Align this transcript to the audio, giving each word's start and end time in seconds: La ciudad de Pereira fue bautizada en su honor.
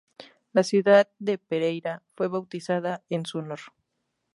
La 0.53 0.63
ciudad 0.63 1.09
de 1.19 1.37
Pereira 1.37 2.01
fue 2.15 2.27
bautizada 2.27 3.03
en 3.09 3.27
su 3.27 3.37
honor. 3.37 3.59